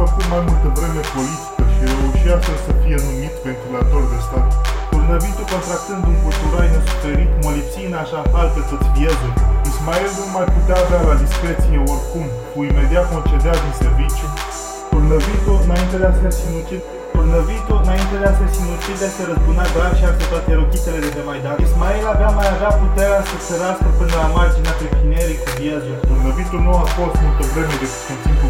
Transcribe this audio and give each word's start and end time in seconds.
făcut 0.00 0.26
mai 0.34 0.42
multă 0.48 0.68
vreme 0.78 1.02
politică 1.16 1.62
și 1.74 1.80
reușea 1.92 2.36
să 2.66 2.72
fie 2.82 2.96
numit 3.06 3.34
ventilator 3.44 4.02
de 4.12 4.18
stat. 4.26 4.48
Turnăvitul 4.92 5.46
contractând 5.52 6.02
un 6.10 6.16
culturai 6.24 6.68
nesuferit, 6.74 7.30
mă 7.44 7.50
lipsi 7.56 7.80
în 7.88 7.94
așa 8.02 8.20
hal 8.32 8.48
pe 8.54 8.62
toți 8.70 8.88
viezul. 8.96 9.32
Ismail 9.70 10.10
nu 10.20 10.26
mai 10.36 10.46
putea 10.54 10.76
avea 10.82 11.00
la 11.08 11.14
discreție 11.24 11.78
oricum, 11.92 12.26
fu 12.50 12.58
imediat 12.70 13.06
concediat 13.14 13.58
din 13.64 13.74
serviciu. 13.82 14.28
Turnăvitul, 14.92 15.56
înainte 15.66 15.96
de 16.00 16.06
a 16.10 16.12
se 16.20 16.30
sinucide, 16.38 16.82
Turnăvitul, 17.14 17.78
înainte 17.84 18.16
de 18.22 18.26
a 18.30 18.34
se 18.38 18.46
sinucide, 18.56 19.06
se 19.16 19.22
răzbuna 19.30 19.64
grav 19.74 19.92
și 19.98 20.04
arse 20.08 20.24
toate 20.32 20.50
rochitele 20.60 20.98
de 21.04 21.10
pe 21.16 21.22
Maidan. 21.28 21.58
Ismail 21.66 22.04
avea 22.14 22.30
mai 22.38 22.48
avea 22.54 22.72
puterea 22.82 23.22
să 23.30 23.36
sărască 23.46 23.88
până 23.98 24.14
la 24.22 24.28
marginea 24.36 24.74
pe 24.78 24.86
cu 25.42 25.50
viezul. 25.60 25.96
Turnăvitul 26.08 26.60
nu 26.66 26.72
a 26.82 26.86
fost 26.96 27.16
multă 27.24 27.44
vreme 27.52 27.74
decât 27.82 28.02
un 28.12 28.18
timp 28.24 28.40